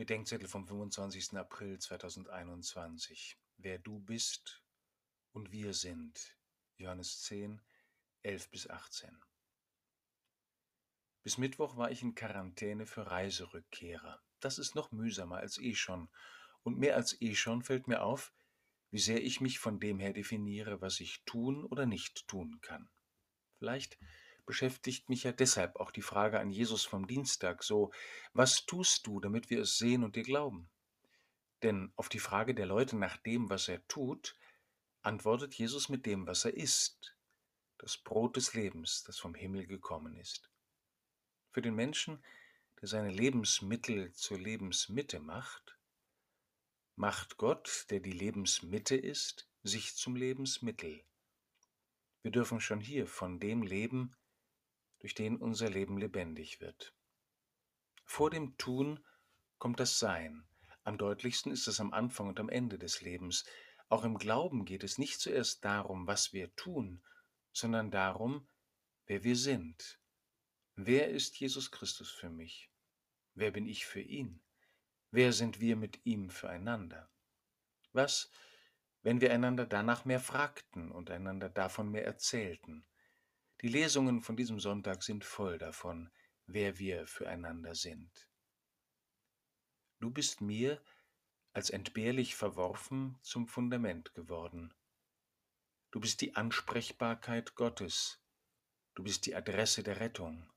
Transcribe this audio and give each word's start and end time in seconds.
Bedenkzettel 0.00 0.48
vom 0.48 0.66
25. 0.66 1.36
April 1.36 1.78
2021. 1.78 3.36
Wer 3.58 3.78
du 3.78 3.98
bist 3.98 4.64
und 5.32 5.52
wir 5.52 5.74
sind. 5.74 6.38
Johannes 6.78 7.20
10, 7.24 7.60
11 8.22 8.50
bis 8.50 8.70
18. 8.70 9.14
Bis 11.22 11.36
Mittwoch 11.36 11.76
war 11.76 11.90
ich 11.90 12.00
in 12.00 12.14
Quarantäne 12.14 12.86
für 12.86 13.08
Reiserückkehrer. 13.08 14.22
Das 14.40 14.56
ist 14.58 14.74
noch 14.74 14.90
mühsamer 14.90 15.36
als 15.36 15.58
eh 15.58 15.74
schon. 15.74 16.08
Und 16.62 16.78
mehr 16.78 16.96
als 16.96 17.20
eh 17.20 17.34
schon 17.34 17.62
fällt 17.62 17.86
mir 17.86 18.02
auf, 18.02 18.32
wie 18.90 19.00
sehr 19.00 19.22
ich 19.22 19.42
mich 19.42 19.58
von 19.58 19.80
dem 19.80 19.98
her 19.98 20.14
definiere, 20.14 20.80
was 20.80 20.98
ich 21.00 21.22
tun 21.26 21.62
oder 21.66 21.84
nicht 21.84 22.26
tun 22.26 22.58
kann. 22.62 22.88
Vielleicht 23.58 23.98
beschäftigt 24.50 25.08
mich 25.08 25.22
ja 25.22 25.30
deshalb 25.30 25.76
auch 25.76 25.92
die 25.92 26.02
Frage 26.02 26.40
an 26.40 26.50
Jesus 26.50 26.84
vom 26.84 27.06
Dienstag 27.06 27.62
so, 27.62 27.92
was 28.32 28.66
tust 28.66 29.06
du, 29.06 29.20
damit 29.20 29.48
wir 29.48 29.60
es 29.60 29.78
sehen 29.78 30.02
und 30.02 30.16
dir 30.16 30.24
glauben? 30.24 30.68
Denn 31.62 31.92
auf 31.94 32.08
die 32.08 32.18
Frage 32.18 32.52
der 32.52 32.66
Leute 32.66 32.96
nach 32.96 33.16
dem, 33.18 33.48
was 33.48 33.68
er 33.68 33.86
tut, 33.86 34.36
antwortet 35.02 35.54
Jesus 35.54 35.88
mit 35.88 36.04
dem, 36.04 36.26
was 36.26 36.44
er 36.44 36.54
ist, 36.54 37.14
das 37.78 37.96
Brot 37.96 38.34
des 38.34 38.52
Lebens, 38.52 39.04
das 39.04 39.20
vom 39.20 39.36
Himmel 39.36 39.68
gekommen 39.68 40.16
ist. 40.16 40.50
Für 41.52 41.62
den 41.62 41.76
Menschen, 41.76 42.20
der 42.80 42.88
seine 42.88 43.12
Lebensmittel 43.12 44.12
zur 44.14 44.40
Lebensmitte 44.40 45.20
macht, 45.20 45.78
macht 46.96 47.36
Gott, 47.36 47.86
der 47.90 48.00
die 48.00 48.10
Lebensmitte 48.10 48.96
ist, 48.96 49.48
sich 49.62 49.94
zum 49.94 50.16
Lebensmittel. 50.16 51.04
Wir 52.22 52.32
dürfen 52.32 52.60
schon 52.60 52.80
hier 52.80 53.06
von 53.06 53.38
dem 53.38 53.62
leben, 53.62 54.16
durch 55.00 55.14
den 55.14 55.36
unser 55.36 55.68
Leben 55.68 55.98
lebendig 55.98 56.60
wird. 56.60 56.94
Vor 58.04 58.30
dem 58.30 58.56
Tun 58.56 59.04
kommt 59.58 59.80
das 59.80 59.98
Sein. 59.98 60.46
Am 60.84 60.98
deutlichsten 60.98 61.52
ist 61.52 61.66
es 61.68 61.80
am 61.80 61.92
Anfang 61.92 62.28
und 62.28 62.40
am 62.40 62.48
Ende 62.48 62.78
des 62.78 63.02
Lebens. 63.02 63.44
Auch 63.88 64.04
im 64.04 64.18
Glauben 64.18 64.64
geht 64.64 64.84
es 64.84 64.98
nicht 64.98 65.20
zuerst 65.20 65.64
darum, 65.64 66.06
was 66.06 66.32
wir 66.32 66.54
tun, 66.54 67.02
sondern 67.52 67.90
darum, 67.90 68.48
wer 69.06 69.24
wir 69.24 69.36
sind. 69.36 69.98
Wer 70.76 71.08
ist 71.10 71.38
Jesus 71.38 71.70
Christus 71.70 72.10
für 72.10 72.30
mich? 72.30 72.70
Wer 73.34 73.50
bin 73.50 73.66
ich 73.66 73.86
für 73.86 74.00
ihn? 74.00 74.40
Wer 75.10 75.32
sind 75.32 75.60
wir 75.60 75.76
mit 75.76 76.04
ihm 76.04 76.30
füreinander? 76.30 77.10
Was, 77.92 78.30
wenn 79.02 79.20
wir 79.20 79.32
einander 79.32 79.66
danach 79.66 80.04
mehr 80.04 80.20
fragten 80.20 80.92
und 80.92 81.10
einander 81.10 81.48
davon 81.48 81.90
mehr 81.90 82.04
erzählten? 82.04 82.86
Die 83.62 83.68
Lesungen 83.68 84.22
von 84.22 84.36
diesem 84.36 84.58
Sonntag 84.58 85.02
sind 85.02 85.22
voll 85.22 85.58
davon, 85.58 86.10
wer 86.46 86.78
wir 86.78 87.06
füreinander 87.06 87.74
sind. 87.74 88.28
Du 89.98 90.10
bist 90.10 90.40
mir 90.40 90.82
als 91.52 91.68
entbehrlich 91.68 92.36
verworfen 92.36 93.18
zum 93.20 93.48
Fundament 93.48 94.14
geworden. 94.14 94.72
Du 95.90 96.00
bist 96.00 96.22
die 96.22 96.36
Ansprechbarkeit 96.36 97.54
Gottes. 97.54 98.22
Du 98.94 99.02
bist 99.02 99.26
die 99.26 99.34
Adresse 99.34 99.82
der 99.82 100.00
Rettung. 100.00 100.50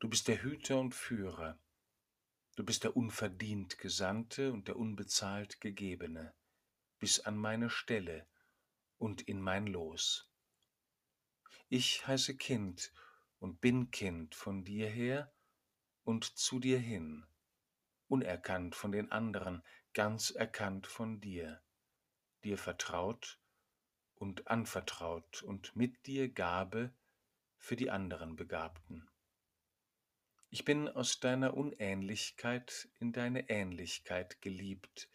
Du 0.00 0.08
bist 0.08 0.28
der 0.28 0.42
Hüter 0.42 0.80
und 0.80 0.94
Führer. 0.94 1.58
Du 2.56 2.64
bist 2.64 2.84
der 2.84 2.96
unverdient 2.96 3.76
Gesandte 3.78 4.52
und 4.52 4.68
der 4.68 4.76
unbezahlt 4.76 5.60
Gegebene, 5.60 6.32
bis 7.00 7.20
an 7.20 7.36
meine 7.36 7.68
Stelle 7.68 8.26
und 8.96 9.22
in 9.22 9.42
mein 9.42 9.66
Los. 9.66 10.33
Ich 11.68 12.06
heiße 12.06 12.36
Kind 12.36 12.92
und 13.38 13.60
bin 13.60 13.90
Kind 13.90 14.34
von 14.34 14.64
dir 14.64 14.88
her 14.88 15.32
und 16.02 16.24
zu 16.24 16.60
dir 16.60 16.78
hin, 16.78 17.26
unerkannt 18.06 18.74
von 18.74 18.92
den 18.92 19.10
anderen, 19.10 19.62
ganz 19.92 20.30
erkannt 20.30 20.86
von 20.86 21.20
dir, 21.20 21.62
dir 22.44 22.58
vertraut 22.58 23.40
und 24.14 24.48
anvertraut 24.48 25.42
und 25.42 25.74
mit 25.74 26.06
dir 26.06 26.28
Gabe 26.28 26.94
für 27.56 27.76
die 27.76 27.90
anderen 27.90 28.36
Begabten. 28.36 29.08
Ich 30.50 30.64
bin 30.64 30.88
aus 30.88 31.18
deiner 31.18 31.54
Unähnlichkeit 31.54 32.88
in 33.00 33.12
deine 33.12 33.48
Ähnlichkeit 33.48 34.40
geliebt, 34.40 35.08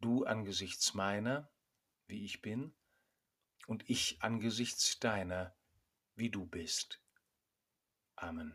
du 0.00 0.24
angesichts 0.24 0.92
meiner, 0.92 1.50
wie 2.06 2.24
ich 2.24 2.42
bin, 2.42 2.74
und 3.66 3.88
ich 3.88 4.22
angesichts 4.22 4.98
deiner, 4.98 5.54
wie 6.18 6.30
du 6.30 6.46
bist. 6.46 7.00
Amen. 8.16 8.54